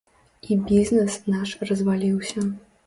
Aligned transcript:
І 0.49 0.57
бізнэс 0.71 1.21
наш 1.35 1.49
разваліўся. 1.71 2.49